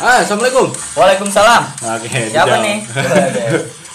[0.00, 0.72] Ah, assalamualaikum.
[0.96, 1.62] Waalaikumsalam.
[2.00, 2.32] Oke.
[2.32, 2.76] Siapa nih?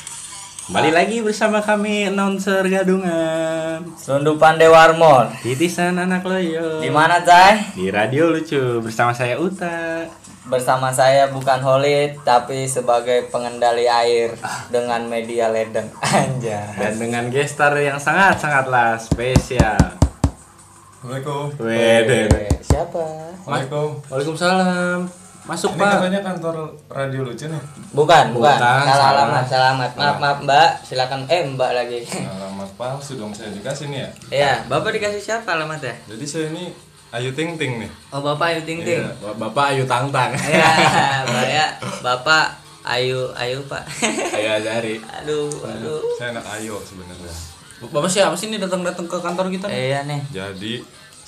[0.65, 3.85] Kembali lagi bersama kami announcer gadungan.
[4.01, 5.29] Selundupan Dewarmon.
[5.45, 6.81] Titisan anak loyo.
[6.81, 7.77] Di mana, Cai?
[7.77, 10.09] Di radio lucu bersama saya Uta.
[10.49, 14.33] Bersama saya bukan Holid, tapi sebagai pengendali air
[14.73, 15.85] dengan media ledeng.
[16.01, 16.81] Anjay.
[16.81, 19.77] Dan dengan gestar yang sangat sangatlah spesial.
[20.97, 21.61] Assalamualaikum.
[21.61, 22.25] Wede.
[22.65, 23.05] Siapa?
[23.45, 25.24] Waalaikumsalam.
[25.45, 25.89] Masuk Ini Pak.
[25.95, 26.55] katanya kantor
[26.89, 27.61] radio lucu nih.
[27.93, 28.57] Bukan, bukan.
[28.57, 29.09] Bukan, Salah salah.
[29.13, 29.91] alamat, salah alamat.
[29.93, 30.69] Maaf, maaf, Mbak.
[30.81, 31.99] Silakan eh Mbak lagi.
[32.01, 34.09] Alamat palsu dong saya dikasih nih ya.
[34.31, 35.93] Iya, Bapak dikasih siapa alamatnya?
[36.09, 36.73] Jadi saya ini
[37.13, 37.89] Ayu Ting Ting nih.
[38.09, 38.97] Oh, Bapak Ayu Ting Ting.
[38.99, 39.13] Iya.
[39.37, 40.33] Bapak Ayu Tang Tang.
[40.49, 40.65] Iya,
[41.23, 41.65] Mbak ya.
[42.01, 42.45] Bapak
[42.81, 43.83] Ayu Ayu, Pak.
[44.37, 44.97] Ayu Azari.
[44.97, 46.01] aduh, aduh.
[46.15, 47.33] Saya anak Ayo sebenarnya.
[47.85, 49.69] Bapak siapa sih ini datang-datang ke kantor kita?
[49.69, 50.25] Iya nih.
[50.31, 50.81] Jadi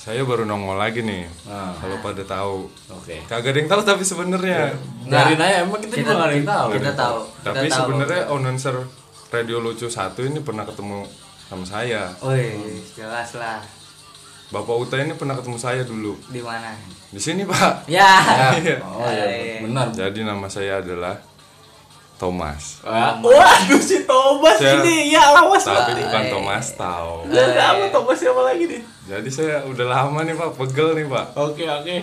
[0.08, 1.28] saya baru nongol lagi nih.
[1.44, 1.76] Ah.
[1.76, 2.64] Kalau pada tahu.
[2.96, 3.20] Oke.
[3.28, 4.72] Kagak ada yang tahu tapi sebenarnya.
[5.04, 6.68] Dari nanya emang kita, juga nggak ada yang tahu.
[6.80, 7.18] Kita tahu.
[7.44, 8.76] Tapi kita sebenarnya announcer
[9.28, 11.04] radio lucu satu ini pernah ketemu
[11.52, 12.08] sama saya.
[12.24, 13.60] Wih, jelas lah.
[14.48, 16.16] Bapak Uta ini pernah ketemu saya dulu.
[16.32, 16.72] Di mana?
[17.12, 17.84] Di sini, Pak.
[17.84, 18.16] Ya.
[18.64, 18.80] Iya.
[18.80, 19.92] Oh iya, benar.
[19.92, 21.20] Jadi nama saya adalah
[22.18, 22.82] Thomas.
[22.82, 26.02] Wah, Waduh si Thomas Saya- ini ya awas Tapi Pak.
[26.02, 27.12] bukan Thomas tahu.
[27.30, 28.82] Dan apa Thomas siapa lagi nih?
[29.06, 31.26] Jadi saya udah lama nih Pak, pegel nih Pak.
[31.32, 31.96] Oke oke.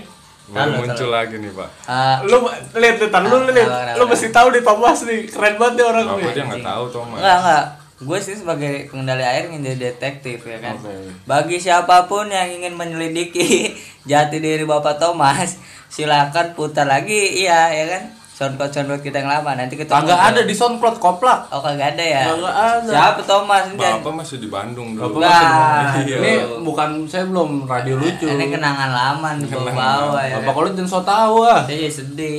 [0.45, 1.69] Baru Halo, muncul lagi nih Pak.
[1.83, 2.37] Ah, Lu
[2.71, 3.97] lihat lihat lu Kenapa, lihat.
[3.97, 5.19] Lu mesti tahu nih Thomas nih.
[5.25, 6.31] Keren banget nih orang nih.
[6.31, 7.17] dia nggak tahu Thomas.
[7.17, 7.65] enggak, enggak.
[7.97, 10.75] Gue sih sebagai pengendali air ingin jadi detektif ya kan.
[10.75, 10.91] Oke.
[11.23, 13.71] Bagi siapa pun yang ingin menyelidiki
[14.09, 15.57] jati diri Bapak Thomas,
[15.87, 18.03] silakan putar lagi iya ya kan.
[18.35, 21.47] Soundcloud soundcloud kita yang lama nanti kita Kagak ada di SoundCloud koplak.
[21.49, 22.21] Oh kagak ada ya?
[22.27, 22.91] Kagak ada.
[22.91, 23.63] Siapa Thomas?
[23.65, 25.23] Ini Bapak masih di Bandung Bapak dulu.
[25.23, 26.17] Masih iya.
[26.19, 28.27] Ini bukan saya belum radio lucu.
[28.27, 30.35] Ini kenangan lama nih bawa-bawa ya.
[30.37, 31.63] Bapak kalau jangan so tahu ah.
[31.63, 32.35] Saya jadi sedih.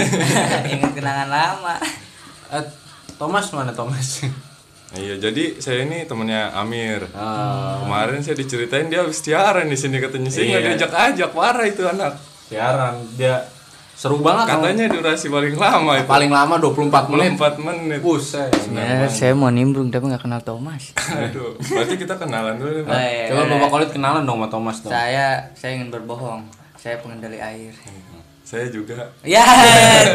[0.74, 1.74] Ingat kenangan lama.
[2.50, 2.64] Eh,
[3.14, 4.26] Thomas mana Thomas?
[4.90, 7.06] Iya, jadi saya ini temennya Amir.
[7.14, 10.68] Ah, Kemarin saya diceritain dia habis siaran di sini katanya sih nggak Iya.
[10.74, 12.18] diajak ajak parah itu anak.
[12.42, 13.38] siaran dia
[14.00, 14.48] seru banget.
[14.48, 16.08] Katanya durasi paling lama itu.
[16.08, 17.36] paling lama 24 menit.
[17.36, 18.00] 4 menit.
[18.00, 18.48] Buset.
[18.72, 20.96] Ya, saya mau nimbrung tapi nggak kenal Thomas.
[20.96, 22.96] Aduh, berarti kita kenalan dulu nih, Pak.
[22.96, 24.88] Eh, Coba Bapak Kolit kenalan dong sama Thomas dong.
[24.88, 26.48] saya saya ingin berbohong.
[26.80, 27.76] Saya pengendali air.
[28.40, 29.44] Saya juga Ya,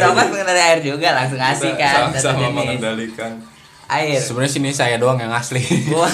[0.01, 2.09] Thomas pengendali air juga langsung asik kan.
[2.09, 3.37] sama-sama mengendalikan
[3.85, 4.17] air.
[4.17, 5.61] Sebenarnya sini saya doang yang asli.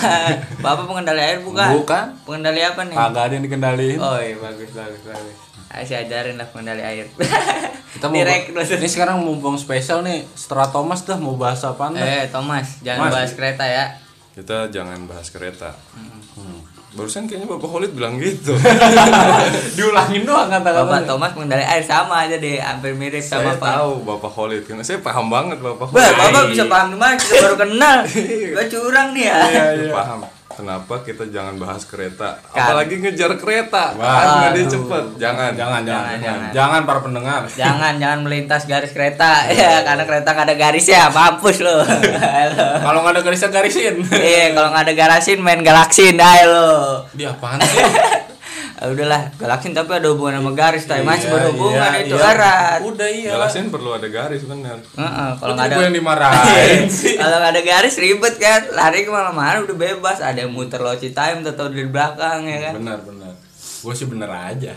[0.64, 1.72] Bapak pengendali air bukan?
[1.80, 2.06] Bukan.
[2.28, 3.00] Pengendali apa nih?
[3.00, 3.96] Kagak ada yang dikendaliin.
[3.96, 5.41] Oh iya bagus bagus bagus.
[5.72, 7.08] Ayo saya ajarin lah pengendali air.
[7.96, 11.92] Kita mau Direct ini sekarang mumpung spesial nih setelah Thomas dah mau bahas apa?
[11.96, 13.14] Eh Thomas, jangan Mas.
[13.16, 13.86] bahas kereta ya.
[14.32, 15.76] kita jangan bahas kereta.
[15.92, 16.64] Hmm.
[16.92, 18.52] Barusan kayaknya Bapak Khalid bilang gitu.
[19.80, 21.08] Diulangin doang Bapak kata-kata.
[21.08, 23.72] Thomas pengendali air sama aja deh, hampir mirip sama saya Pak.
[23.76, 26.16] tahu Bapak Khalid karena saya paham banget Bapak Khalid.
[26.16, 27.16] Bapak bisa paham di mana?
[27.16, 27.98] Kita baru kenal.
[28.56, 29.40] Gua curang nih ya.
[29.52, 30.20] Saya paham.
[30.52, 32.40] Kenapa kita jangan bahas kereta?
[32.50, 32.72] Kan.
[32.72, 33.96] Apalagi ngejar kereta.
[33.96, 35.04] Wah, Kan nggak dia cepet.
[35.18, 35.52] Jangan.
[35.52, 36.82] Jangan, jangan, Jangan, jangan, jangan.
[36.84, 37.42] para pendengar.
[37.48, 41.84] Jangan jangan melintas garis kereta ya karena kereta nggak ada garisnya mampus lo.
[41.84, 42.68] Halo.
[42.86, 43.96] Kalau nggak ada garisnya garisin.
[44.10, 46.72] Iya kalau nggak ada garasin main galaksin ayo lo.
[47.14, 47.84] Dia apaan sih?
[48.82, 52.32] Ah, udahlah galaksin tapi ada hubungan sama garis tapi masih Iya, berhubungan iya, itu iya.
[52.34, 52.80] erat.
[52.82, 53.32] Udah iya.
[53.38, 54.82] Jelasin perlu ada garis benar.
[54.82, 57.14] Heeh, kalau Kalau nggak ada gue yang dimarahin sih.
[57.22, 61.14] kalau nggak ada garis ribet kan lari ke mana-mana udah bebas ada yang muter loci
[61.14, 63.34] time atau di belakang ya kan Benar, benar.
[63.82, 64.74] Gue sih bener aja.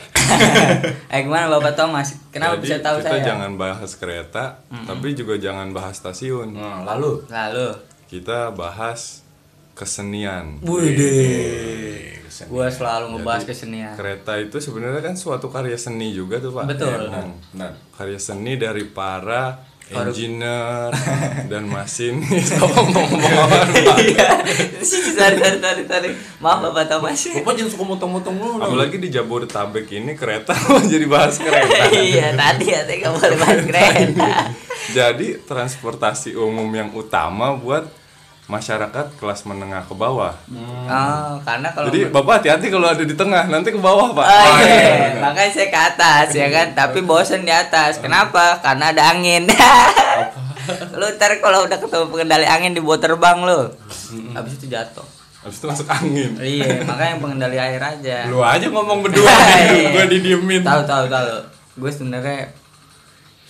[1.12, 4.44] eh gimana bapak Thomas kenapa Jadi bisa tahu kita saya jangan bahas kereta,
[4.84, 6.53] tapi juga jangan bahas stasiun.
[6.53, 7.25] Nah, lalu.
[7.28, 7.72] lalu
[8.04, 9.24] Kita bahas
[9.72, 10.60] kesenian.
[10.60, 12.21] Wih,
[12.51, 16.65] gua selalu ngebahas kesenian Kereta itu sebenarnya kan suatu karya seni juga tuh Pak.
[16.66, 16.91] Betul.
[16.91, 17.25] Iya, benar.
[17.54, 17.72] Benar.
[17.95, 20.91] Karya seni dari para engineer
[21.51, 21.65] dan.
[21.71, 23.66] Ngomong-ngomong Pak?
[24.09, 24.28] iya
[24.83, 25.36] sorry
[25.86, 26.10] sorry
[26.41, 28.60] maaf bapak Thomas Bapak jangan suka motong-motong dulu.
[28.60, 30.57] Apalagi di Jabodetabek ini kereta
[30.91, 31.92] jadi bahas kereta.
[31.92, 34.33] iya tadi ya saya nggak boleh bahas kereta
[34.84, 37.89] Jadi transportasi umum yang utama buat
[38.47, 40.37] masyarakat kelas menengah ke bawah.
[40.85, 44.27] oh karena kalau Jadi Bapak hati-hati kalau ada di tengah, nanti ke bawah, Pak.
[44.27, 45.17] Oh, iya.
[45.19, 49.49] makanya saya ke atas ya kan tapi bosen di atas kenapa karena ada angin
[50.95, 53.69] lu ntar kalau udah ketemu pengendali angin dibawa terbang lu
[54.33, 55.05] habis itu jatuh
[55.41, 56.31] Habis itu masuk angin.
[56.39, 59.29] iya makanya pengendali air aja Lu aja ngomong berdua,
[59.69, 59.93] Iya.
[59.93, 60.61] gue didiemin.
[60.61, 61.29] tahu tahu tahu
[61.75, 62.49] gue sebenarnya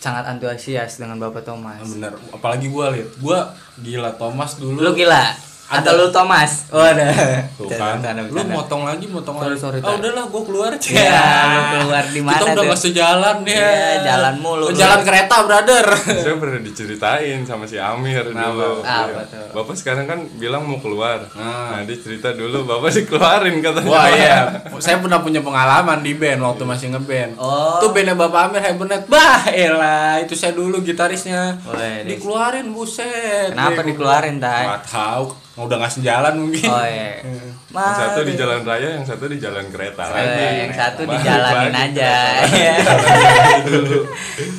[0.04, 1.80] sangat antusias dengan Bapak Thomas.
[1.80, 3.38] bener apalagi gua lihat gua
[3.80, 5.32] gila Thomas dulu Lu gila?
[5.66, 6.69] Atau lu Thomas?
[6.69, 7.08] Waduh.
[7.55, 9.96] tuh kan Bercanda, lu motong lagi motong Sorry, lagi sorry, ah Tay.
[9.96, 13.93] udahlah gua keluar aja Ya, lu keluar di mana kita udah nggak sejalan ya Iya,
[14.05, 14.64] jalan mulu.
[14.70, 19.22] jalan kereta brother saya pernah diceritain sama si Amir dulu Apa Iya.
[19.25, 19.46] tuh?
[19.52, 21.70] bapak sekarang kan bilang mau keluar Nah.
[21.70, 24.38] nah dia cerita dulu bapak dikeluarin katanya Wah iya,
[24.76, 27.32] saya pernah punya pengalaman di band waktu masih ngeband.
[27.37, 27.78] Oh.
[27.78, 29.06] Tuh bandnya Bapak Amir Hibernate.
[29.06, 31.56] Bah, elah, itu saya dulu gitarisnya.
[31.64, 33.50] Wih, Dikeluarin buset.
[33.50, 34.37] Kenapa dikeluarin?
[34.37, 35.25] Nggak tahu,
[35.56, 36.66] udah nggak sejalan mungkin.
[36.66, 37.22] Oh iya.
[37.74, 38.38] yang satu di Mari.
[38.38, 41.84] jalan raya yang satu di jalan kereta Oh, lagi iya, yang satu Balik dijalanin lagi
[41.84, 42.12] aja.
[42.44, 42.74] Iya.
[43.70, 43.98] dulu.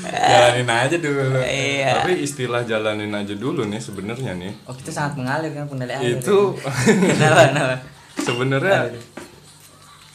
[0.05, 1.25] Jalanin aja dulu.
[1.37, 1.91] Iya.
[1.97, 6.15] tapi istilah jalanin aja dulu nih sebenarnya nih Oh, kita sangat mengalir kan pengendali air.
[6.17, 6.37] itu
[7.11, 7.41] Kenapa?
[7.49, 7.75] Kenapa?
[8.17, 8.79] sebenarnya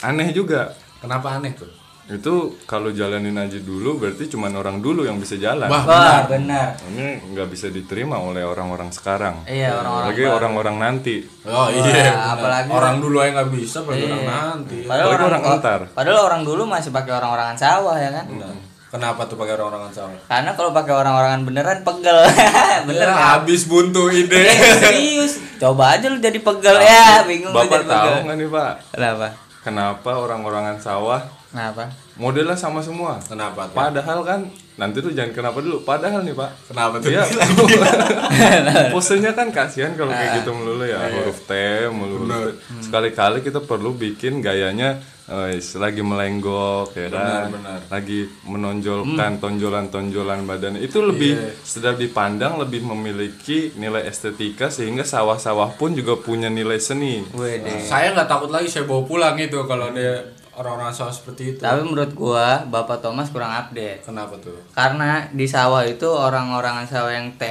[0.00, 1.68] aneh juga Kenapa aneh tuh?
[2.10, 2.34] Itu
[2.64, 6.74] kalau jalanin aja dulu berarti cuman orang dulu yang bisa jalan Wah, Wah, benar.
[6.84, 12.34] ini nggak bisa diterima oleh orang-orang sekarang Iya, orang-orang lagi orang-orang nanti Oh iya, Wah,
[12.34, 14.28] apalagi- orang dulu aja nggak bisa, apalagi orang Iya.
[14.28, 14.78] nanti.
[14.82, 15.80] Padahal Apalagi orang, orang entar.
[15.90, 18.26] Padahal orang dulu masih pakai orang-orangan sawah ya kan?
[18.28, 18.54] Nah,
[18.90, 20.18] Kenapa tuh pakai orang-orang sama?
[20.26, 22.26] Karena kalau pakai orang-orangan beneran pegel.
[22.90, 23.38] Bener Ya, kan?
[23.38, 24.34] habis buntu ide.
[24.42, 24.50] Eh,
[24.82, 25.38] serius.
[25.56, 29.26] Coba aja lu jadi pegel ya, bingung jadi bapak tahu nggak nih pak Kenapa?
[29.60, 31.90] kenapa orang-orangan sawah Kenapa?
[32.14, 33.74] modelnya sama semua Kenapa tuh?
[33.74, 34.40] padahal kan
[34.78, 37.10] nanti tuh jangan kenapa dulu padahal nih pak Kenapa tuh?
[37.10, 37.24] Iya.
[38.94, 41.52] Posenya kan kasihan kalau kayak gitu melulu ya huruf T
[41.90, 42.24] melulu.
[42.30, 42.54] Bener.
[42.80, 47.48] Sekali-kali kita perlu bikin gayanya eh, lagi melenggok ya kan.
[47.54, 47.78] benar.
[47.88, 50.74] Lagi menonjolkan tonjolan-tonjolan badan.
[50.78, 57.22] Itu lebih sedap dipandang, lebih memiliki nilai estetika sehingga sawah-sawah pun juga punya nilai seni.
[57.34, 57.84] Wede.
[57.84, 61.60] Saya nggak takut lagi saya bawa pulang itu kalau dia orang-orang sawah seperti itu.
[61.64, 64.04] Tapi menurut gua Bapak Thomas kurang update.
[64.04, 64.60] Kenapa tuh?
[64.76, 67.44] Karena di sawah itu orang-orangan sawah yang T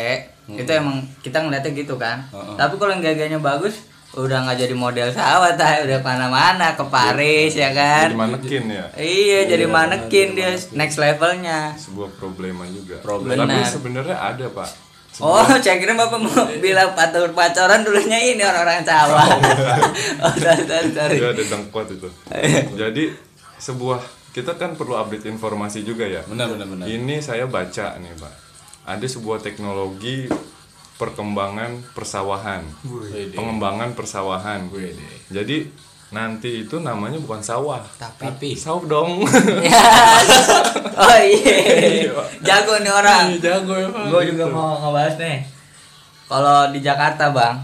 [0.49, 2.29] itu emang kita ngeliatnya gitu kan.
[2.29, 7.53] Tapi kalau yang gaganya bagus udah nggak jadi model sawah tay udah mana-mana ke Paris
[7.53, 8.09] ya kan.
[8.09, 8.85] Jadi manekin ya.
[8.97, 11.77] Iya, jadi manekin dia next levelnya.
[11.77, 12.97] Sebuah problema juga.
[13.05, 13.37] Problem.
[13.37, 13.69] Tapi Benar.
[13.69, 14.88] sebenarnya ada, Pak.
[15.19, 19.27] Oh, saya kira Bapak mau bilang patur pacoran dulunya ini orang-orang sawah.
[20.23, 21.15] oh, sorry, sorry, sorry.
[21.19, 22.09] Iya ada dengkot itu.
[22.79, 23.03] Jadi
[23.59, 23.99] sebuah
[24.31, 26.23] kita kan perlu update informasi juga ya.
[26.23, 26.85] Benar benar benar.
[26.87, 28.33] Ini saya baca nih pak.
[28.87, 30.31] Ada sebuah teknologi
[30.99, 33.35] perkembangan persawahan, Wede.
[33.35, 34.71] pengembangan persawahan.
[34.71, 35.03] Wede.
[35.31, 35.67] Jadi
[36.09, 39.21] nanti itu namanya bukan sawah, Tapi saw dong.
[39.61, 39.85] Ya.
[40.97, 42.09] oh iya.
[42.41, 43.29] Jago nih orang.
[43.29, 43.87] Ih, jago ya.
[43.87, 45.37] Gue juga mau ngebahas nih.
[46.25, 47.61] Kalau di Jakarta, Bang.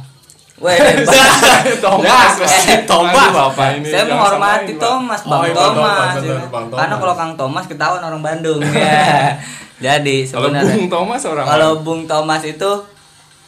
[0.55, 0.71] Weh,
[1.83, 3.27] Thomas, Eh, Thomas.
[3.29, 4.77] Bapak ini saya menghormati.
[4.77, 6.15] Thomas, Bang Oh, iya, Thomas.
[6.15, 6.21] Ya.
[6.23, 6.79] bener, Bang Thomas.
[6.79, 9.35] Karena kalau Kang Thomas ketahuan orang Bandung ya.
[9.75, 11.71] Jadi Kalau sebenarnya Bung Thomas orang kalau?
[11.83, 12.71] Bung Thomas itu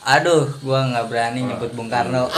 [0.07, 2.31] aduh, gua nggak berani nyebut Bung Karno.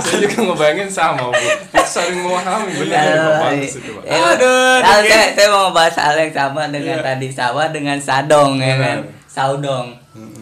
[0.00, 1.48] saya juga ngebayangin sama, Bu.
[1.84, 3.68] Saling memahami benar Ya, ya, iya.
[4.08, 8.56] Eh, Aduh, nah, saya, saya mau ngebahas hal yang sama dengan tadi sawah dengan sadong
[8.56, 8.98] ya kan.
[9.28, 9.86] Saudong.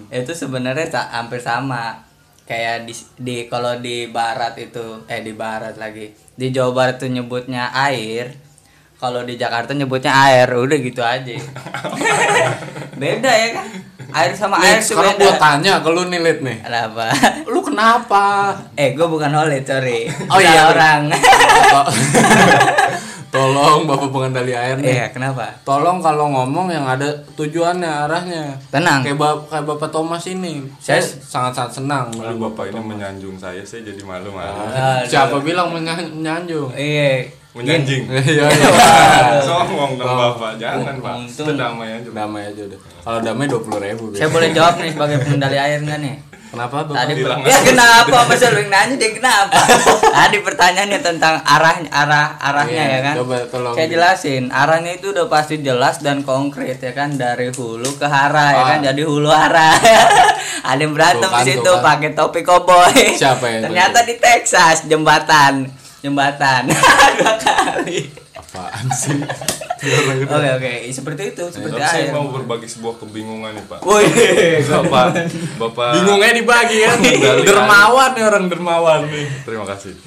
[0.09, 2.07] Itu sebenarnya hampir sama.
[2.49, 6.09] Kayak di, di kalau di barat itu eh di barat lagi.
[6.33, 8.33] Di Jawa Barat tuh nyebutnya air.
[8.97, 11.29] Kalau di Jakarta nyebutnya air, udah gitu aja.
[13.01, 13.69] beda ya kan?
[14.09, 16.59] Air sama air Nih, tuh sekarang gua tanya ke lu nih, Lid nih.
[16.61, 17.05] Kenapa?
[17.45, 18.25] Lu kenapa?
[18.73, 20.09] eh, gue bukan oleh, sorry.
[20.27, 21.13] Oh, iya, orang.
[23.29, 24.89] Tolong Bapak pengendali air nih.
[24.95, 25.53] Iya, kenapa?
[25.61, 27.05] Tolong kalau ngomong yang ada
[27.37, 28.57] tujuannya, arahnya.
[28.73, 29.05] Tenang.
[29.05, 30.65] Kayak Bapak kayak Bapak Thomas ini.
[30.81, 32.09] Saya sangat-sangat senang.
[32.09, 34.57] Kalau Bapak ini menyanjung saya, saya jadi malu malu.
[35.05, 36.73] Siapa bilang menya- menyanjung?
[36.73, 37.29] Iya.
[37.57, 38.05] Menyanjing.
[38.07, 38.47] Iya, iya.
[39.49, 41.15] Songong dong Bapak, jangan Pak.
[41.27, 42.09] Kita damai aja.
[42.13, 42.79] Damai aja udah.
[43.01, 44.05] Kalau damai dua puluh ribu.
[44.13, 46.17] Saya boleh jawab nih sebagai pengendali air nggak nih?
[46.49, 46.97] Kenapa Bapak?
[46.97, 49.61] Tadi bilang ya kenapa masa lu nanya dia kenapa?
[50.01, 53.15] Tadi pertanyaannya tentang arah arah arahnya Iya, ya kan?
[53.21, 53.75] coba tolong.
[53.77, 58.49] Saya jelasin, arahnya itu udah pasti jelas dan konkret ya kan dari hulu ke hara
[58.55, 59.77] ya kan jadi hulu hara.
[60.69, 61.85] Ada yang berantem kan, di situ kan.
[61.85, 63.17] pakai topi koboi.
[63.17, 65.78] Siapa yang Ternyata di Texas jembatan.
[65.99, 66.71] Jembatan.
[67.19, 68.07] Dua kali.
[68.39, 69.19] Apaan sih?
[69.79, 73.79] Oke oke, seperti itu, seperti Tapi saya mau berbagi sebuah kebingungan nih Pak.
[73.87, 74.07] Woi.
[74.67, 75.07] Bapak,
[75.59, 75.91] Bapak.
[76.03, 76.99] Bingungnya dibagi kan.
[76.99, 77.47] Air.
[77.47, 79.27] dermawan nih orang dermawan nih.
[79.47, 79.95] Terima kasih.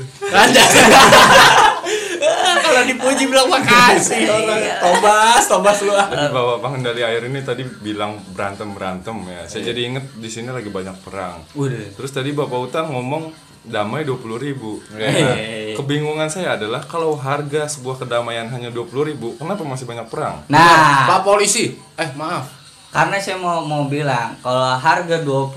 [2.61, 4.59] Kalau dipuji bilang makasih orang.
[4.79, 9.47] Tobas, tobas lu Bapak pengendali air ini tadi bilang berantem berantem ya.
[9.47, 11.47] Saya jadi inget di sini lagi banyak perang.
[11.55, 11.95] Udah.
[11.95, 14.81] Terus tadi Bapak Utang ngomong damai 20.000 ribu.
[14.91, 15.73] Iya.
[15.73, 20.41] kebingungan saya adalah kalau harga sebuah kedamaian hanya 20.000 ribu, kenapa masih banyak perang?
[20.47, 21.77] Nah, Pak polisi.
[21.95, 22.59] Eh, maaf.
[22.89, 25.55] karena saya mau mau bilang kalau harga 20.000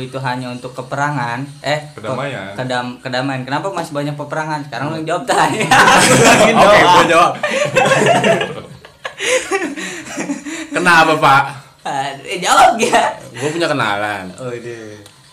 [0.00, 2.54] itu hanya untuk keperangan, eh ke- Kedamaian.
[2.54, 3.42] kedam kedamaian.
[3.42, 4.62] Kenapa masih banyak peperangan?
[4.62, 5.66] Sekarang lu yang jawab tanya.
[6.62, 7.32] Oke, gua jawab.
[10.68, 11.42] Kenapa, Pak?
[12.22, 13.02] eh, jawab ya.
[13.32, 14.30] Gue punya kenalan.
[14.36, 14.50] Oh.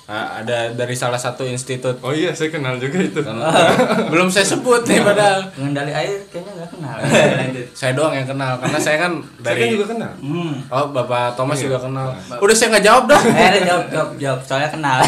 [0.04, 1.96] Ah, ada dari salah satu institut.
[2.00, 3.24] Oh iya, saya kenal juga itu.
[4.12, 5.48] Belum saya sebut nih padahal.
[5.50, 6.96] Pengendali air kayaknya nggak kenal.
[7.74, 10.12] Saya doang yang kenal karena saya kan Saya kan dari juga kenal.
[10.20, 10.54] Hmm.
[10.68, 11.66] Oh, Bapak Thomas Iya.
[11.66, 12.08] juga kenal.
[12.36, 13.22] Udah saya nggak jawab dah.
[13.48, 14.40] Eh, jawab, jawab, jawab.
[14.44, 15.00] Soalnya kenal.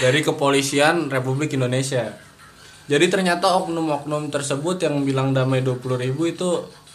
[0.00, 2.08] Dari Kepolisian Republik Indonesia.
[2.86, 6.48] Jadi ternyata oknum-oknum tersebut yang bilang damai 20.000 ribu itu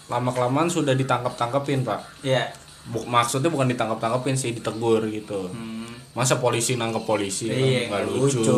[0.08, 2.02] lama-kelamaan sudah ditangkap-tangkepin, Pak.
[2.22, 2.50] Iya.
[2.86, 5.48] Bu- maksudnya bukan ditangkap-tangkepin sih, ditegur gitu.
[5.48, 5.86] Hmm.
[6.16, 7.52] Masa polisi nangkep polisi?
[7.52, 8.40] Iya, nggak nggak lucu.
[8.40, 8.58] lucu.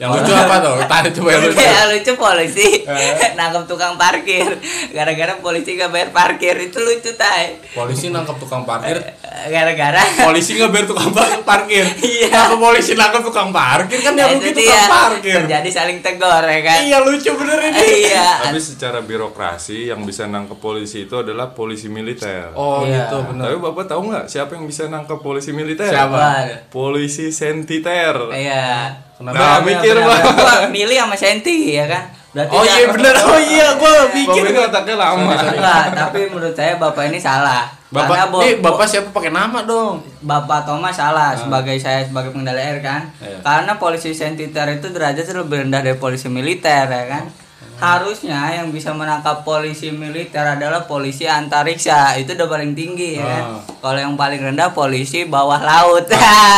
[0.00, 0.74] Yang lucu apa tuh?
[0.88, 1.60] Tadi coba yang lucu.
[1.60, 2.68] Ya lucu polisi
[3.38, 4.56] nangkep tukang parkir
[4.96, 8.96] gara-gara polisi gak bayar parkir itu lucu tay Polisi nangkep tukang parkir.
[9.44, 11.84] Gara-gara Polisi nggak bayar tukang par- parkir.
[11.98, 12.28] Iya.
[12.28, 14.82] Kenapa polisi nangkep tukang parkir kan yang Nah, tukang dia.
[14.86, 15.36] parkir.
[15.38, 17.86] terjadi saling tegur ya kan Iya lucu bener ini.
[18.06, 22.50] iya Tapi secara birokrasi yang bisa nangkep polisi itu adalah polisi militer.
[22.52, 23.06] Oh Iya.
[23.06, 23.44] gitu bener.
[23.46, 25.86] Tapi bapak tahu nggak siapa yang bisa nangkep polisi militer?
[25.86, 26.24] Siapa?
[26.68, 28.14] Polisi sentiter.
[28.32, 30.18] iya Nah, mikir Benar, Pak.
[30.22, 30.34] benar.
[30.36, 33.14] Gua milih sama Senti ya kan berarti Oh iya bener.
[33.26, 34.28] Oh iya gua mikir.
[34.38, 35.32] Bapak ini otaknya lama.
[35.32, 37.64] Enggak, tapi menurut saya bapak ini salah
[37.96, 40.04] Bapak, Karena bo- nih bapak siapa pakai nama dong?
[40.20, 43.08] Bapak Thomas salah sebagai saya sebagai pengendali air kan.
[43.16, 43.40] Iya.
[43.40, 47.24] Karena polisi sentiter itu derajatnya lebih rendah dari polisi militer ya kan.
[47.76, 52.16] Harusnya yang bisa menangkap polisi militer adalah polisi antariksa.
[52.20, 53.42] Itu udah paling tinggi ya kan.
[53.56, 53.60] Ah.
[53.80, 56.04] Kalau yang paling rendah polisi bawah laut.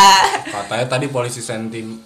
[0.55, 2.03] Katanya tadi polisi sentim.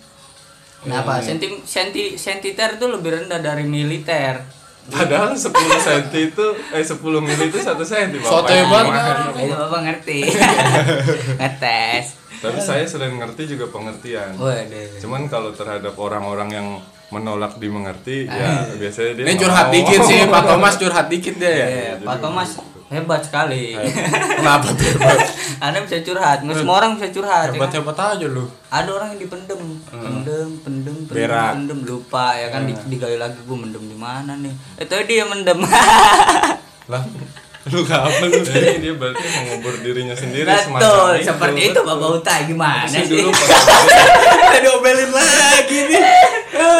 [0.83, 1.23] Kenapa?
[1.23, 4.62] Senti, senti, sentiter itu lebih rendah dari militer.
[4.83, 8.09] Padahal 10 cm itu eh 10 mili itu 1 cm.
[8.19, 8.27] Bapak.
[8.27, 9.17] Sotoy banget.
[9.39, 10.19] Itu bapak ngerti.
[11.41, 12.07] Ngetes.
[12.43, 14.35] Tapi saya selain ngerti juga pengertian.
[14.35, 14.99] Waduh.
[14.99, 16.69] Cuman kalau terhadap orang-orang yang
[17.13, 19.75] menolak dimengerti ya biasanya dia Ini curhat mau.
[19.77, 21.67] dikit sih, Pak Thomas curhat dikit deh ya.
[21.69, 22.51] Iya, Pak Thomas
[22.89, 23.77] hebat sekali.
[24.41, 25.19] Kenapa tuh hebat?
[25.63, 27.53] Anda bisa curhat, nggak semua orang bisa curhat.
[27.53, 27.57] ya kan?
[27.61, 28.45] Hebat-hebat aja lu.
[28.67, 31.51] Ada orang yang dipendem, pendem, pendem, pendem, Berak.
[31.55, 34.53] pendem, lupa ya kan di- digali lagi gue mendem di mana nih?
[34.77, 35.59] Itu dia mendem.
[36.91, 37.03] Lah,
[37.65, 38.43] lu gak apa lu?
[38.43, 43.07] Jadi dia berarti mengubur dirinya sendiri Betul, semacam seperti itu Bapak Uta gimana sih?
[43.07, 43.31] dulu
[44.63, 46.03] diomelin lagi nih.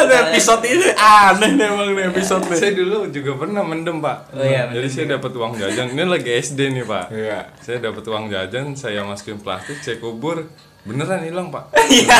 [0.03, 2.57] Episode ini aneh nih emang nih episode nih.
[2.57, 4.17] saya dulu juga pernah mendem pak.
[4.31, 5.87] Oh iya, Jadi saya dapat uang jajan.
[5.89, 7.05] Ini lagi SD nih pak.
[7.09, 7.39] Iya.
[7.57, 10.47] Saya dapat uang jajan, saya masukin plastik, saya kubur.
[10.83, 11.63] Beneran hilang pak.
[11.93, 12.17] Iya.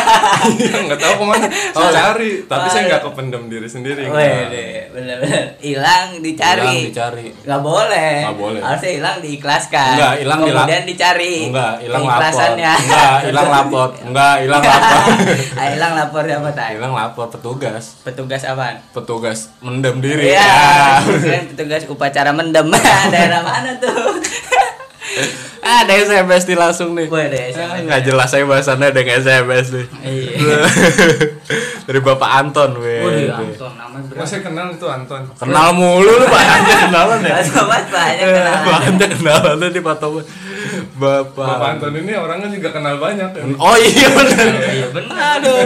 [0.85, 1.47] Nggak tahu ke mana.
[1.73, 4.05] Saya cari, tapi saya nggak kependem diri sendiri.
[4.05, 6.61] Bener-bener hilang dicari.
[6.61, 7.27] Hilang, dicari.
[7.41, 8.13] Nggak boleh.
[8.21, 8.61] Nggak boleh.
[8.61, 9.93] Harusnya hilang diikhlaskan.
[9.97, 11.35] Enggak, hilang Kemudian dicari.
[11.49, 12.51] Enggak, hilang lapor.
[12.53, 13.89] Enggak, hilang lapor.
[14.05, 15.01] Enggak, hilang lapor.
[15.57, 16.71] Ah, hilang lapor siapa tay?
[16.77, 17.85] Hilang lapor petugas.
[18.05, 18.75] Petugas apaan?
[18.93, 20.37] Petugas mendem diri.
[20.37, 20.53] Iya,
[21.01, 21.39] Ya.
[21.49, 22.69] petugas upacara mendem.
[23.09, 24.21] Daerah mana tuh?
[25.63, 27.07] Ah, ada SMS nih langsung nih.
[27.07, 27.81] Wah, ada Ah, SMS.
[27.87, 29.85] Nggak jelas saya bahasannya ada SMS nih.
[30.03, 30.57] Iya.
[31.87, 32.99] Dari Bapak Anton, weh.
[32.99, 34.21] Waduh, Anton namanya berapa?
[34.23, 35.21] Masih kenal itu Anton.
[35.35, 37.35] Kenal mulu lu Pak Anda kenalan ya.
[37.43, 38.81] Sobat banyak Pak kenalan.
[38.87, 40.25] Anda kenalan nih Pak Thomas.
[40.95, 41.47] Bapak.
[41.47, 43.29] Bapak Anton ini orangnya juga kenal banyak.
[43.31, 43.43] Ya.
[43.55, 44.47] Oh iya benar.
[44.67, 45.15] Iya benar.
[45.39, 45.59] Aduh.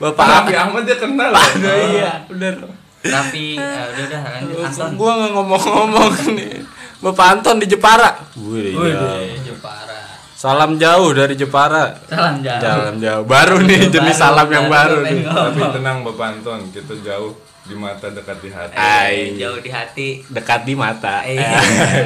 [0.00, 1.30] Bapak Raffi Ahmad dia kenal.
[1.30, 1.40] ya?
[1.44, 2.54] Aduh iya, benar.
[3.00, 3.64] Raffi, eh,
[3.96, 4.90] udah udah lanjut Anton.
[4.96, 6.52] Gua nggak ngomong-ngomong nih.
[7.00, 8.12] Bapak Anton di Jepara.
[8.36, 9.40] Wih, Wih, iya.
[9.40, 10.20] Jepara.
[10.36, 11.96] Salam jauh dari Jepara.
[12.04, 12.60] Salam jauh.
[12.60, 13.24] Jalan jauh.
[13.24, 15.24] Baru nih jenis Baru, salam yang baru baru, nih.
[15.24, 17.32] Tapi tenang Bapak Anton, kita jauh
[17.64, 18.76] di mata dekat di hati.
[18.76, 19.32] Ai.
[19.32, 20.08] Eh, jauh di hati.
[20.28, 21.24] Dekat di mata.
[21.24, 21.56] Iya.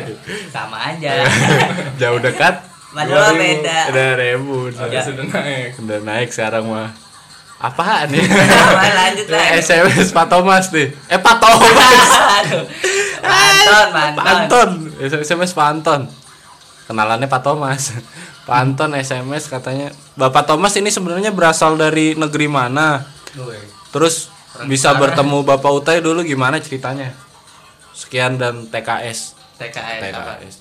[0.54, 1.26] Sama aja.
[2.00, 2.62] jauh dekat.
[2.94, 3.78] Padahal beda.
[3.90, 4.70] Udah ribu.
[4.70, 5.74] Sudah naik.
[5.82, 6.94] Udah naik sekarang mah.
[7.58, 8.22] Apaan nih?
[9.02, 9.58] Lanjut lah.
[9.58, 10.94] SMS Pak Thomas nih.
[11.10, 11.98] Eh Pak Thomas.
[13.25, 13.40] Aduh.
[13.40, 14.26] Anton, Pak Anton.
[14.28, 14.69] Anton.
[15.00, 16.00] SMS Pak Anton.
[16.85, 17.97] Kenalannya Pak Thomas.
[18.47, 19.88] Pak Anton SMS katanya,
[20.21, 23.00] Bapak Thomas ini sebenarnya berasal dari negeri mana?
[23.88, 24.28] Terus
[24.69, 27.16] bisa bertemu Bapak Utai dulu gimana ceritanya?
[27.97, 29.33] Sekian dan TKS.
[29.57, 30.00] TKS?
[30.02, 30.54] TKS.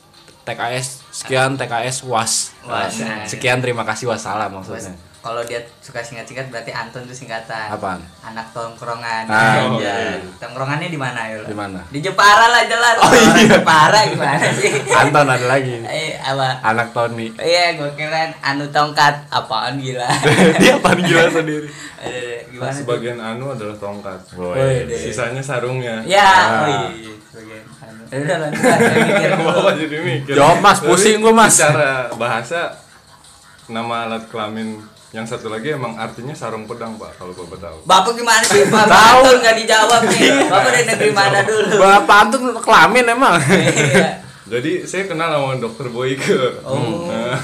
[0.44, 2.52] TKS sekian TKS was.
[2.68, 3.00] Was.
[3.32, 4.92] Sekian terima kasih wassalam maksudnya.
[5.24, 7.72] Kalau dia suka singkat-singkat berarti Anton itu singkatan.
[7.72, 8.04] Apaan?
[8.22, 9.24] Anak tongkrongan.
[9.26, 10.20] Ah, oh, iya.
[10.36, 11.40] Tongkrongannya di mana ya?
[11.42, 11.80] Di mana?
[11.88, 13.00] Di Jepara lah jelas.
[13.00, 13.56] Oh, Orang iya.
[13.56, 14.84] Jepara gimana sih?
[15.00, 15.80] Anton ada lagi.
[15.80, 16.60] Eh, apa?
[16.60, 17.32] Anak Tony.
[17.34, 20.12] Iya, gue kira anu tongkat apaan gila.
[20.60, 21.72] Dia apaan gila sendiri.
[22.04, 22.76] Eh, gimana?
[22.76, 22.84] tuh?
[22.84, 24.20] Sebagian anu adalah tongkat.
[24.36, 24.92] Woi.
[24.92, 25.00] deh.
[25.00, 26.04] Sisanya sarungnya.
[26.04, 26.52] Ya, Ah.
[26.52, 27.16] oh iya.
[27.32, 28.02] Sebagian anu.
[28.12, 28.64] Udah lanjut.
[29.40, 30.34] Bapak jadi mikir.
[30.36, 30.84] Jawab, Mas.
[30.84, 31.56] Pusing gua, Mas.
[31.56, 32.76] Secara bahasa
[33.72, 34.84] nama alat kelamin
[35.14, 37.78] yang satu lagi emang artinya sarung pedang pak kalau bapak tahu.
[37.86, 38.66] Bapak gimana sih?
[38.66, 39.46] Pak Tahu.
[39.46, 40.50] Nggak dijawab nih.
[40.50, 41.76] Bapak dari negeri mana dulu?
[41.78, 43.38] Bapak Anton kelamin emang.
[43.38, 44.26] Iya.
[44.44, 46.66] Jadi saya kenal sama dokter Boyke.
[46.66, 47.08] Oh.
[47.14, 47.38] Nah,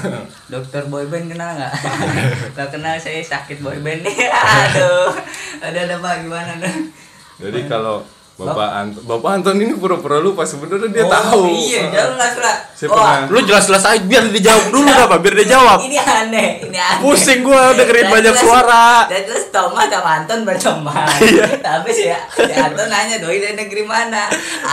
[0.50, 1.72] Dokter boyband kenal nggak?
[2.58, 4.18] Gak kenal saya sakit boyband nih.
[4.66, 5.14] Aduh.
[5.62, 6.90] Ada ada pak gimana nih?
[7.38, 8.02] Jadi kalau
[8.40, 11.42] Bapak Anton, Bapak Anton ini pura-pura lupa sebenarnya dia Oh, tahu.
[11.46, 12.56] Iya, jelas lah.
[12.72, 15.16] Saya pernah Lu jelas-jelas aja biar dijawab dulu apa?
[15.20, 15.78] Biar dia jawab.
[15.78, 17.04] Ini aneh, ini aneh.
[17.04, 18.86] Pusing gua dengerin Dan banyak jelas- suara.
[19.04, 21.08] Dan terus Thomas sama Anton berteman.
[21.20, 21.46] Iya.
[21.60, 24.24] Tapi si, si Anton nanya doi dari negeri mana?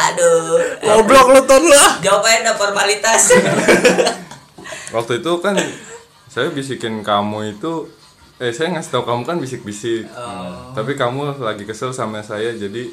[0.07, 0.79] Aduh.
[0.79, 1.83] Goblok lu Ton lu.
[1.99, 3.35] Jawabnya ada formalitas.
[4.95, 5.55] waktu itu kan
[6.27, 7.91] saya bisikin kamu itu
[8.37, 10.07] eh saya ngasih tahu kamu kan bisik-bisik.
[10.13, 10.71] Oh.
[10.71, 12.87] Tapi kamu lagi kesel sama saya jadi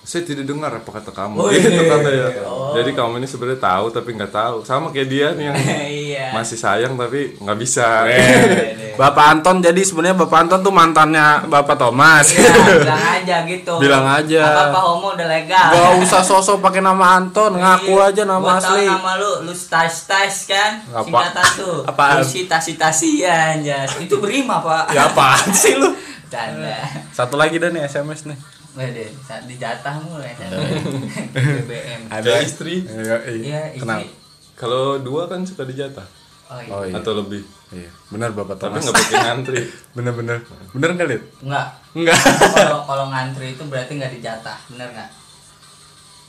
[0.00, 1.84] saya tidak dengar apa kata kamu Oh, gitu iya.
[1.86, 2.26] katanya.
[2.42, 2.72] Oh.
[2.72, 4.56] Jadi kamu ini sebenarnya tahu tapi nggak tahu.
[4.62, 5.56] Sama kayak dia nih yang
[6.08, 6.26] Iya.
[6.32, 8.08] masih sayang tapi nggak bisa.
[8.98, 12.34] Bapak Anton jadi sebenarnya Bapak Anton tuh mantannya Bapak Thomas.
[12.34, 12.50] Iya,
[12.82, 13.72] bilang aja gitu.
[13.78, 14.42] Bilang aja.
[14.44, 15.70] Apa-apa homo udah legal.
[15.70, 18.08] Gak usah sosok pakai nama Anton, ngaku Iya.
[18.10, 18.84] aja nama Gua tahu asli.
[18.84, 20.82] nama lu, lu stas tas kan?
[20.90, 21.04] Apa?
[21.04, 21.76] Singkatan tuh.
[21.84, 22.14] Apaan?
[22.18, 23.94] Lucy tasi tasian jas.
[23.98, 24.90] Itu berima pak.
[24.90, 25.94] Ya apaan sih lu?
[26.26, 26.82] Canda.
[27.08, 28.34] Satu lagi dah nih SMS nih.
[28.78, 30.54] Wede, saat dijatah mulai kan.
[31.34, 32.00] BBM.
[32.06, 32.86] Kayak istri.
[32.86, 33.82] Iya, Iya, istri.
[33.82, 34.00] Kenal.
[34.54, 36.06] Kalau dua kan suka dijatah
[36.48, 36.70] Oh iya.
[36.72, 36.94] Oh iya.
[36.96, 37.44] atau lebih.
[37.68, 37.90] Iya.
[38.08, 38.82] Benar Bapak Tapi Thomas.
[38.88, 39.60] nggak pakai ngantri.
[39.96, 40.38] Bener-bener.
[40.72, 41.24] Bener nggak lihat?
[41.44, 41.66] Enggak.
[41.92, 42.18] Enggak.
[42.56, 45.10] Kalau kalau ngantri itu berarti nggak dijatah, bener nggak?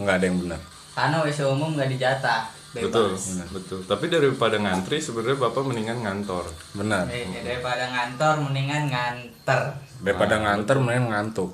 [0.04, 0.60] Enggak ada yang benar.
[0.92, 2.42] Karena WC umum nggak dijatah,
[2.76, 3.48] betul, bebas.
[3.56, 3.80] betul.
[3.88, 6.46] Tapi daripada ngantri sebenarnya bapak mendingan ngantor.
[6.76, 7.08] Benar.
[7.08, 9.62] Eh, daripada ngantor mendingan nganter.
[10.04, 11.52] Daripada nganter mending ngantuk.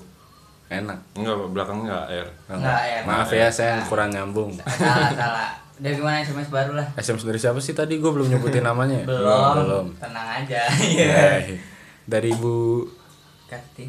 [0.66, 0.98] Enak.
[1.14, 2.28] Enggak, belakang enggak air.
[2.48, 3.00] Enggak, ya.
[3.06, 4.58] Maaf ya saya yang kurang nyambung.
[4.66, 5.50] Salah, salah.
[5.76, 6.88] Udah gimana SMS baru lah?
[6.96, 8.00] SMS dari siapa sih tadi?
[8.00, 9.04] Gue belum nyebutin namanya.
[9.04, 9.06] ya?
[9.06, 9.54] Belum.
[9.60, 9.86] Belum.
[10.00, 10.62] Tenang aja.
[10.72, 11.60] Eh,
[12.06, 12.88] Dari Bu.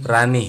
[0.03, 0.47] Rani.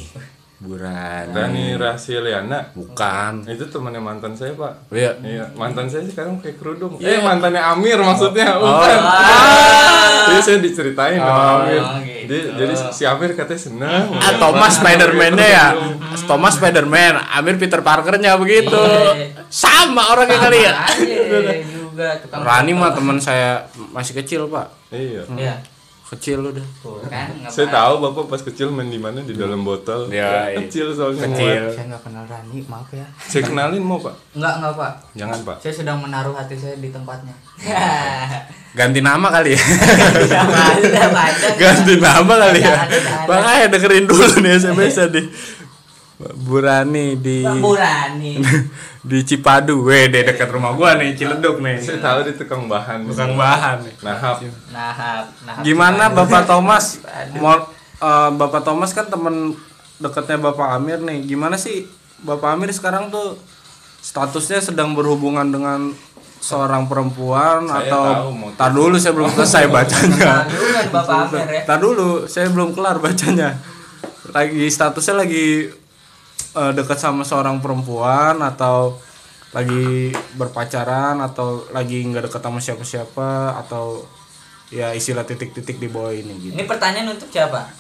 [0.58, 1.38] Bu Rani.
[1.38, 3.46] Rani Rahasialiana Bukan.
[3.46, 4.90] itu temannya mantan saya pak.
[4.90, 5.14] Iya.
[5.22, 6.98] Iya, mantan saya sekarang pakai kerudung.
[6.98, 8.58] Eh, mantannya Amir maksudnya.
[8.58, 8.66] Oh.
[8.66, 8.98] Bukan.
[8.98, 10.34] Ah.
[10.34, 11.78] Iya, saya diceritain sama Oh, Amir.
[11.78, 12.26] gitu.
[12.26, 14.18] Dia- jadi si Amir katanya senang.
[14.18, 15.68] Ah, Thomas Spiderman-nya ya.
[16.26, 18.74] Thomas Spiderman, Amir Peter Parker-nya begitu.
[18.74, 19.46] Iya.
[19.48, 20.74] Sama orangnya kali ya.
[20.90, 23.62] Sama juga Rani mah teman saya
[23.94, 24.74] masih kecil, Pak.
[24.90, 25.22] Iya.
[25.38, 25.56] Iya.
[26.08, 26.64] Kecil udah.
[26.80, 30.08] Tuh kan nggak Saya tahu bapak pas kecil main di mana di dalam botol.
[30.08, 30.64] Ya, iya.
[30.64, 31.28] kecil soalnya.
[31.28, 31.64] Kecil.
[31.68, 33.04] Saya nggak kenal Rani, maaf ya.
[33.20, 34.16] Saya kenalin mau pak?
[34.32, 34.94] Enggak, enggak, Pak.
[35.20, 35.58] Jangan pak.
[35.60, 37.36] Saya sedang menaruh hati saya di tempatnya.
[38.78, 39.60] Ganti nama kali ya.
[39.60, 41.56] Aja, panjang.
[41.60, 42.76] Ganti nama kali ya.
[42.88, 43.26] Jangan.
[43.26, 45.22] Makanya dengerin dulu nih SMS-nya di
[46.18, 48.42] Bu Rani di Bu Rani.
[49.10, 49.86] di Cipadu.
[49.86, 51.78] Weh, di dekat rumah gua nih, Ciledug nih.
[51.78, 53.06] Saya tahu di tukang bahan.
[53.06, 53.94] Tukang bahan nih.
[54.02, 54.42] Nahap.
[54.74, 54.94] Nah,
[55.46, 55.56] nah.
[55.62, 57.06] Gimana Bapak Thomas?
[57.38, 57.70] Mau
[58.02, 59.54] eh, Bapak Thomas kan temen
[60.02, 61.22] dekatnya Bapak Amir nih.
[61.22, 61.86] Gimana sih
[62.26, 63.38] Bapak Amir sekarang tuh
[64.02, 65.94] statusnya sedang berhubungan dengan
[66.38, 70.26] seorang perempuan Saya atau tahu tar dulu saya belum selesai bacanya.
[70.26, 71.62] Nah, dulu kan Bapak Amir ya.
[71.62, 73.54] Tar dulu saya belum kelar bacanya.
[74.34, 75.70] Lagi statusnya lagi
[76.56, 78.96] eh, dekat sama seorang perempuan atau
[79.56, 84.04] lagi berpacaran atau lagi nggak dekat sama siapa-siapa atau
[84.68, 86.54] ya istilah titik-titik di bawah ini gitu.
[86.54, 87.72] Ini pertanyaan untuk siapa?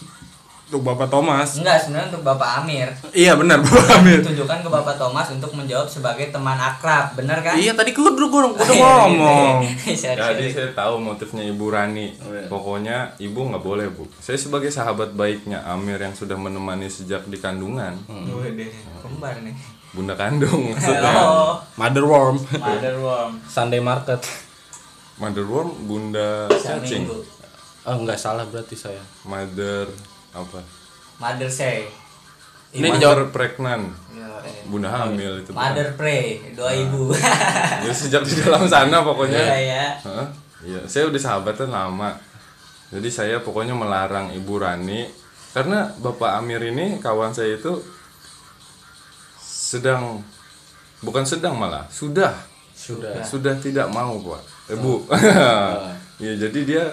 [0.67, 1.56] Untuk Bapak Thomas.
[1.56, 2.91] Enggak, sebenarnya untuk Bapak Amir.
[3.15, 4.19] Iya benar Bapak Amir.
[4.19, 7.56] Ditujukan ke Bapak Thomas untuk menjawab sebagai teman akrab, benar kan?
[7.56, 9.63] Iya tadi kudu gua udah Iya, ngomong.
[10.27, 12.19] Jadi saya tahu motifnya Ibu Rani.
[12.51, 14.12] Pokoknya Ibu nggak boleh Bu.
[14.19, 18.67] Saya sebagai sahabat baiknya Amir yang sudah menemani sejak di kandungan, Waduh,
[18.99, 19.56] kembar nih.
[19.88, 20.99] bunda kandung maksudnya.
[21.15, 22.38] Halo, Mother worm.
[22.53, 23.39] Mother Worm.
[23.47, 24.19] Sunday market.
[25.15, 27.08] Motherworm, bunda cacing.
[27.82, 28.99] Oh enggak salah berarti saya.
[29.23, 29.88] Mother
[30.38, 30.60] apa?
[31.17, 31.89] Mother say.
[32.76, 33.86] Ini Mother dijawab pregnant.
[34.13, 34.63] Ya, eh.
[34.69, 35.52] Bunda hamil itu.
[35.56, 37.10] Mother pray, doa ibu.
[37.86, 39.39] Ya, sejak di dalam sana pokoknya.
[39.39, 39.86] Iya ya.
[40.06, 40.28] Hah?
[40.62, 42.17] Iya, saya udah sahabatan lama.
[42.88, 47.82] Jadi saya pokoknya melarang Ibu Rani karena Bapak Amir ini kawan saya itu
[49.41, 50.21] sedang
[51.02, 52.34] bukan sedang malah sudah
[52.78, 53.26] Sudah.
[53.26, 55.02] sudah tidak mau pak eh, bu
[56.23, 56.86] ya jadi dia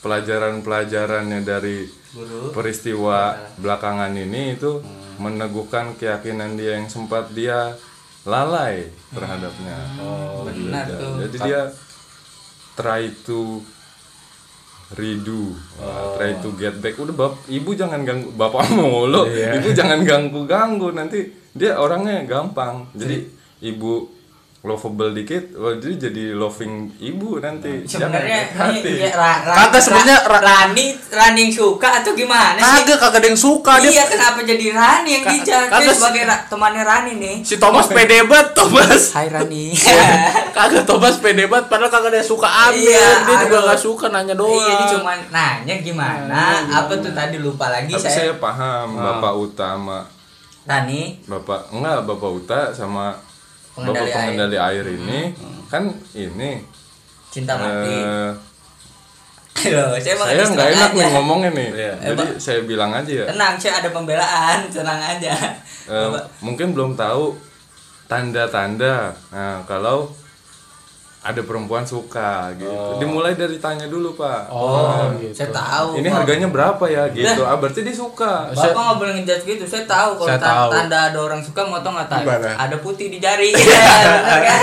[0.00, 2.54] pelajaran-pelajarannya dari Guru.
[2.54, 4.78] peristiwa belakangan ini itu
[5.18, 7.74] meneguhkan keyakinan dia yang sempat dia
[8.24, 9.78] lalai terhadapnya.
[10.46, 11.12] Benar Ya, tuh.
[11.26, 11.60] Jadi dia
[12.78, 13.60] try to
[14.94, 15.58] redo.
[15.82, 16.94] Uh, try to get back.
[16.96, 19.26] Udah bap ibu jangan ganggu bapak mulu.
[19.28, 22.86] Ibu jangan ganggu ganggu nanti dia orangnya gampang.
[22.94, 23.26] Jadi
[23.60, 24.13] ibu
[24.64, 28.92] lovable dikit oh, jadi jadi loving ibu nanti sebenarnya ini hati.
[28.96, 32.96] ya, Ra- Ra- Kata sebenarnya Ra- Ra- Rani Rani yang suka atau gimana sih Kagak
[32.98, 33.92] kagak ada yang suka dia.
[33.92, 35.92] iya kenapa jadi Rani yang sih.
[35.92, 39.02] sebagai ra- temannya Rani nih Si Thomas pede banget Thomas.
[39.12, 39.76] Hai Rani
[40.56, 42.88] kagak Thomas pede banget padahal kagak ada yang suka ambil.
[42.88, 43.64] Iya, dia juga aduh.
[43.68, 44.56] nggak suka nanya doang.
[44.56, 48.16] Iya, dia cuma nanya gimana, apa tuh tadi lupa lagi tapi saya.
[48.16, 50.08] saya paham bapak utama
[50.64, 53.12] Rani, bapak enggak bapak uta sama
[53.74, 55.20] Pengendali bapak pengendali air, ini
[55.66, 55.84] kan
[56.14, 56.50] ini
[57.28, 57.94] cinta mati.
[57.96, 58.30] eh,
[59.74, 60.98] Loh, saya mau saya nggak enak aja.
[60.98, 61.92] nih ngomongnya nih Iya.
[62.04, 65.34] jadi saya bilang aja ya Tenang, saya ada pembelaan, tenang aja.
[65.84, 67.34] Bapak, mungkin belum tahu
[68.04, 70.12] tanda-tanda nah kalau
[71.24, 75.32] ada perempuan suka gitu dimulai dari tanya dulu pak Oh, gitu.
[75.32, 75.96] saya tahu.
[75.96, 76.20] ini Pak.
[76.20, 79.64] harganya berapa ya gitu ah berarti dia suka Bapak nggak boleh ngejudge gitu.
[79.64, 80.70] Saya tahu kalau Saya ta- tahu.
[80.70, 82.24] tanda ada orang suka mau tau nggak tahu.
[82.54, 83.50] Ada putih di jari.
[83.56, 84.60] Iya, kan?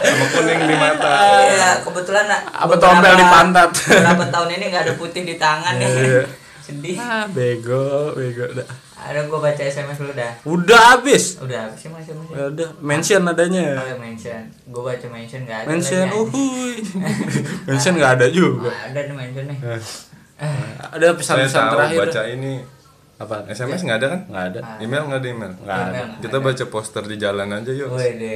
[0.00, 1.12] sama kuning di mata
[1.44, 3.70] Iya, kebetulan nak, Apa tombel di pantat.
[3.76, 5.88] Beberapa tahun ini nggak ada putih di tangan nih.
[5.88, 6.22] Iya.
[6.66, 6.96] Sedih.
[6.96, 8.66] Ah, bego, bego dah.
[9.06, 10.32] Ada gua baca SMS lu dah.
[10.42, 11.38] Udah habis.
[11.38, 13.78] Udah habis ya mas Ya udah, mention adanya.
[13.78, 14.42] Oh, ya, mention.
[14.68, 15.68] Gua baca mention enggak ada.
[15.70, 16.06] Mention.
[16.10, 16.74] Uhuy.
[17.70, 18.68] mention enggak ada juga.
[18.68, 19.58] Oh, ada nih mention nih.
[19.62, 19.80] Eh.
[20.36, 20.70] Eh.
[20.92, 21.98] ada pesan-pesan terakhir.
[22.04, 22.52] baca ini
[23.16, 24.76] apa SMS nggak ada kan nggak ada ah.
[24.76, 27.88] email nggak ada email nggak ada kita baca poster di jalan aja yuk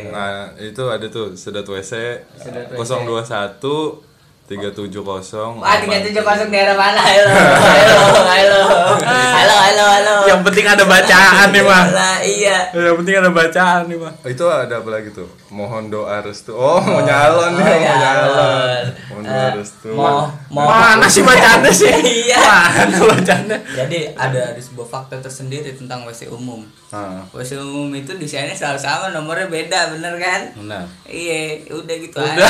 [0.09, 1.93] nah itu ada tuh sedot wc
[2.41, 4.10] sedot 021
[4.51, 6.99] tiga tujuh kosong ah tiga tujuh kosong daerah mana?
[6.99, 8.61] Halo halo halo.
[9.07, 10.15] Halo halo halo.
[10.27, 11.87] Yang penting ada bacaan nih mah
[12.27, 12.59] iya.
[12.75, 15.31] Yang penting ada bacaan nih mah itu ada apa lagi tuh?
[15.51, 17.93] Mohon doa restu oh mau nyalon Oh, mau ya.
[17.93, 20.67] nyalon mohon doa Eh, restu Mau, mau.
[20.67, 21.91] Mana sih bacaannya sih?
[22.31, 22.39] Iya.
[22.39, 23.59] Mana bacaannya?
[23.75, 26.63] Jadi ada ada sebuah fakta tersendiri tentang WC umum.
[26.89, 30.41] Ah, WC umum itu desainnya selalu sama, nomornya beda, bener kan?
[30.55, 30.87] benar.
[31.05, 32.31] Iya, udah gitu Udah.
[32.33, 32.47] aja.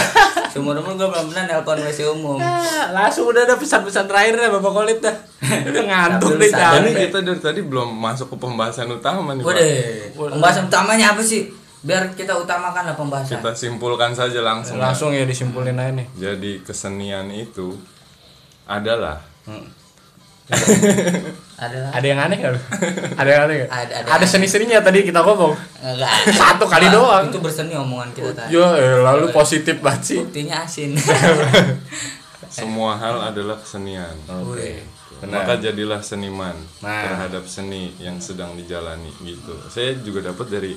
[0.48, 2.36] Seumur umur gue belum pernah nelpon WC umum.
[2.36, 5.16] Ah, langsung udah ada pesan-pesan terakhir dah Bapak Kolit dah.
[5.40, 9.44] Udah ngantuk nih ini kita dari tadi belum masuk ke pembahasan utama nih
[10.12, 11.48] pembahasan utamanya apa sih?
[11.80, 13.36] Biar kita utamakan lah pembahasan.
[13.36, 16.06] kita simpulkan saja langsung Langsung ya disimpulin aja nih.
[16.12, 17.72] jadi kesenian itu
[18.64, 19.24] adalah
[21.56, 22.58] Adalah Ada yang aneh lu?
[23.20, 23.70] Ada yang aneh nggak?
[23.70, 25.54] Ada- ada Ada seni-seninya tadi kita ngomong.
[25.78, 27.28] enggak Satu kali doang.
[27.28, 28.50] Itu berseni omongan kita tadi.
[28.50, 30.18] Yo, eh, lalu positif banget sih.
[30.18, 30.96] Buktinya asin.
[32.50, 34.82] semua hal adalah kesenian Oke.
[35.22, 37.06] maka jadilah seniman Nah.
[37.06, 40.72] terhadap seni yang sedang dijalani gitu saya juga dapat dari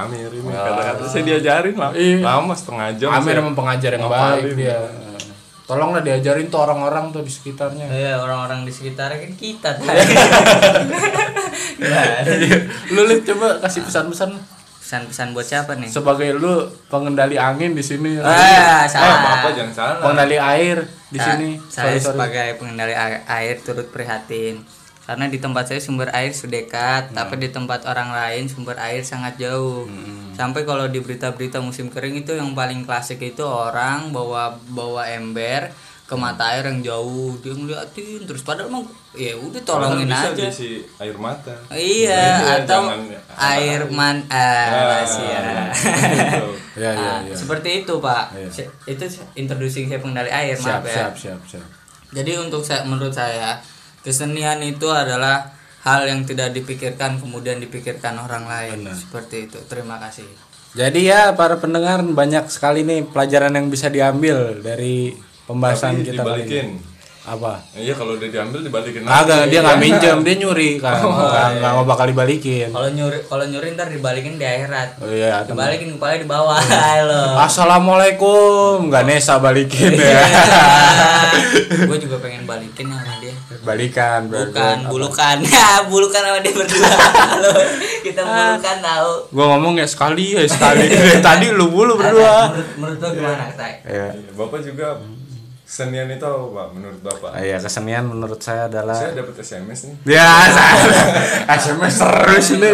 [0.00, 2.18] Amir ini kata-kata saya diajarin lah Iya.
[2.20, 4.78] lama setengah jam Amir saya emang pengajar yang baik dia.
[5.64, 7.84] Tolonglah diajarin tuh orang-orang tuh di sekitarnya.
[7.86, 10.14] Iya, orang-orang di sekitar kan kita tadi.
[11.76, 12.32] Gimana?
[12.92, 14.30] lu lihat coba kasih pesan-pesan
[14.78, 15.84] Pesan-pesan buat siapa nih?
[15.86, 18.16] sebagai lu pengendali angin di sini.
[18.16, 19.20] Ah, Ah, salah.
[19.36, 21.60] bapak jangan salah pengendali air di Sa- sini.
[21.62, 22.08] Saya Sorry, sorry.
[22.16, 24.64] sebagai pengendali air, air turut prihatin.
[25.08, 29.00] Karena di tempat saya sumber air sudah dekat, tapi di tempat orang lain sumber air
[29.00, 29.88] sangat jauh.
[30.32, 35.72] Sampai kalau di berita-berita musim kering itu yang paling klasik itu orang bawa bawa ember
[36.04, 40.40] ke mata air yang jauh dia ngeliatin terus padahal emang ya udah tolongin bisa aja
[40.42, 45.68] diisi air mata iya Iya, atau jangan- air man ah, masih ya.
[45.68, 46.44] gitu.
[46.78, 47.36] Ya, ya, Ah, ya.
[47.44, 48.48] seperti itu pak Iya.
[48.48, 51.66] Se- itu introducing saya pengendali air Siap, maaf ya siap, siap, siap.
[52.10, 53.60] jadi untuk saya menurut saya
[54.00, 60.26] kesenian itu adalah hal yang tidak dipikirkan kemudian dipikirkan orang lain seperti itu terima kasih
[60.70, 66.22] Jadi ya para pendengar banyak sekali nih pelajaran yang bisa diambil dari pembahasan Tapi kita
[66.22, 66.44] kali ini.
[66.44, 66.68] dibalikin
[67.24, 67.52] Apa?
[67.74, 69.60] iya kalau udah diambil dibalikin Agak dia Iya.
[69.62, 70.96] nggak minjem, dia nyuri kan.
[70.98, 72.68] Oh, Nggak nggak mau bakal dibalikin.
[72.68, 77.24] kalau nyuri kalau nyuri ntar dibalikin di akhirat Oh iya, dibalikin kepala di bawah halo
[77.38, 80.04] Assalamualaikum, nggak Nesa balikin Iya.
[80.14, 80.24] ya.
[81.80, 85.36] gue juga pengen balikin sama dia Balikan, bukan bulukan.
[85.48, 86.84] Ya bulukan sama dia berdua.
[87.16, 87.52] Halo
[88.04, 89.12] kita bulukan tahu.
[89.32, 90.84] Gua ngomong ya sekali ya sekali.
[90.92, 92.52] Dari Tadi lu mulu berdua.
[92.52, 94.08] menurut menurut lo gimana say Iya.
[94.12, 95.00] Iya, bapak juga
[95.64, 96.66] kesenian itu apa pak?
[96.76, 97.30] Menurut bapak?
[97.32, 99.96] Ah, Iya, kesenian menurut saya adalah saya dapat SMS nih.
[100.12, 100.28] Ya,
[101.48, 102.70] SMS terus ini.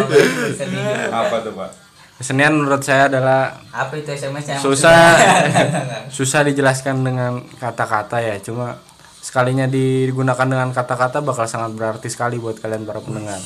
[0.58, 1.06] Sedih.
[1.06, 1.70] apa tuh pak?
[2.14, 4.98] Kesenian menurut saya adalah apa itu SMS yang susah
[6.10, 8.74] susah dijelaskan dengan kata-kata ya cuma
[9.24, 13.40] sekalinya digunakan dengan kata-kata bakal sangat berarti sekali buat kalian para pendengar.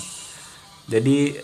[0.90, 1.38] Jadi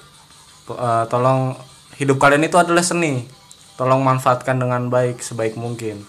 [0.74, 1.54] eh, tolong
[1.94, 3.30] hidup kalian itu adalah seni.
[3.78, 6.02] Tolong manfaatkan dengan baik sebaik mungkin.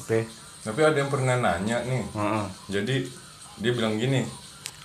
[0.00, 0.24] Oke?
[0.64, 2.04] Tapi ada yang pernah nanya nih.
[2.08, 2.44] Heeh.
[2.80, 2.96] Jadi
[3.60, 4.24] dia bilang gini.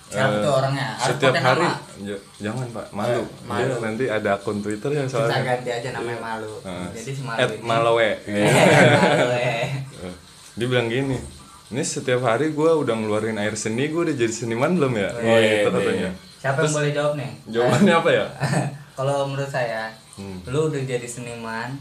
[0.06, 0.88] siapa eh, tuh orangnya?
[0.94, 2.16] Harus setiap hari nama.
[2.38, 2.86] Jangan pak.
[2.94, 3.74] Malu, malu.
[3.74, 5.42] Dia nanti ada akun twitter ya kita soalnya.
[5.42, 6.52] ganti aja namanya malu.
[6.62, 8.10] Nah, jadi si malu at ini- malowe.
[9.02, 9.66] Malu, eh.
[10.06, 10.14] Eh,
[10.54, 11.18] dia bilang gini
[11.66, 15.08] ini setiap hari gua udah ngeluarin air seni gua udah jadi seniman belum ya?
[15.10, 15.74] Oh, iya, gitu iya.
[15.74, 16.10] katanya.
[16.36, 17.30] Siapa yang boleh jawab nih?
[17.50, 18.26] jawabannya apa ya?
[18.98, 20.40] Kalau menurut saya Hmm.
[20.48, 21.76] lu udah jadi seniman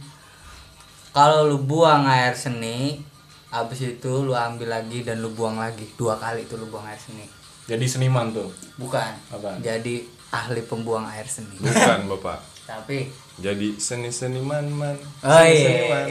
[1.16, 3.00] kalau lu buang air seni
[3.48, 5.88] abis itu lu ambil lagi dan lu buang lagi.
[5.96, 7.24] Dua kali itu lu buang air seni.
[7.72, 8.52] Jadi seniman tuh?
[8.76, 9.16] Bukan.
[9.32, 9.64] Apaan?
[9.64, 11.56] jadi ahli pembuang air seni.
[11.64, 12.44] Bukan bapak.
[12.68, 14.96] Tapi jadi seni seniman man.
[15.20, 16.08] Seni seniman.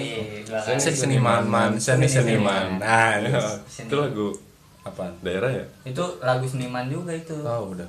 [0.60, 1.70] seni seniman man.
[1.80, 2.66] Seni seniman.
[2.82, 4.28] nah itu lagu
[4.84, 5.08] apa?
[5.24, 5.64] Daerah ya?
[5.88, 7.36] Itu lagu seniman juga itu.
[7.40, 7.88] Oh udah.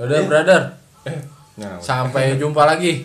[0.00, 0.62] Udah brother.
[1.04, 3.04] Eh nah sampai jumpa lagi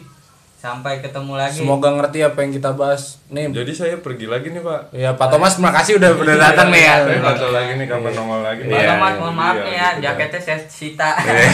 [0.65, 1.61] sampai ketemu lagi.
[1.61, 3.21] Semoga ngerti apa yang kita bahas.
[3.29, 4.81] Nih jadi saya pergi lagi nih pak.
[4.97, 6.95] Ya Pak Thomas terima kasih udah udah datang nih ya.
[7.05, 9.87] saya lagi nih kapan nongol lagi Pak Iya, Thomas iya, mohon maaf iya, nih ya
[9.93, 11.09] gitu, jaketnya saya sita.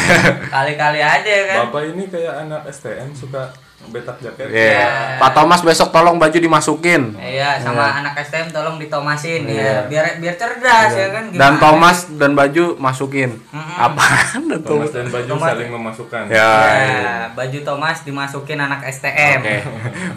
[0.56, 1.58] Kali-kali aja kan?
[1.68, 3.52] Bapak ini kayak anak STM suka
[3.88, 5.18] betak jaket Iya.
[5.18, 7.12] Pak Thomas besok tolong baju dimasukin.
[7.14, 11.24] Iya, sama anak STM tolong ditomasin ya, biar biar cerdas ya kan.
[11.28, 11.60] Dan gimana?
[11.60, 13.36] Thomas dan baju masukin.
[13.52, 14.92] Apaan dan Thomas Thomas?
[14.94, 15.50] dan baju Thomas.
[15.50, 16.52] saling memasukkan Ya.
[16.72, 19.40] Ya, baju Thomas dimasukin anak STM.
[19.42, 19.58] Oke.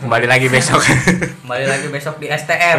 [0.01, 0.79] Kembali lagi besok.
[1.41, 2.77] Kembali lagi besok di STM.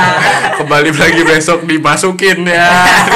[0.60, 2.68] Kembali lagi besok dimasukin ya.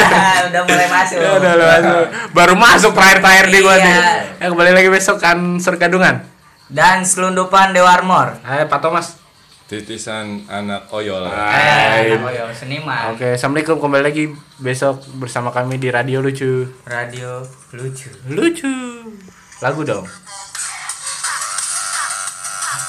[0.49, 1.19] Udah mulai masuk.
[1.19, 2.05] Ya udah udah masuk.
[2.31, 3.85] Baru masuk terakhir-terakhir di gua Iya.
[3.85, 3.97] nih.
[4.35, 6.34] Ya kembali lagi besok kan serkadungan.
[6.69, 8.41] Dan selundupan Dewarmor.
[8.41, 9.21] Hai Pak Thomas.
[9.65, 13.17] titisan anak oyol Eh, anak Oyo, seniman.
[13.17, 14.25] Oke, Assalamualaikum kembali lagi
[14.61, 16.69] besok bersama kami di Radio Lucu.
[16.85, 17.41] Radio
[17.73, 18.13] lucu.
[18.29, 18.77] Lucu.
[19.65, 20.05] Lagu dong.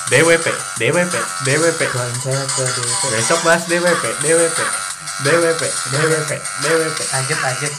[0.05, 0.45] DWP,
[0.77, 1.15] DWP,
[1.47, 1.81] DWP.
[3.09, 4.59] Besok bahas DWP, DWP,
[5.25, 5.61] DWP,
[5.95, 6.99] DWP, DWP.
[7.09, 7.73] Lanjut lanjut.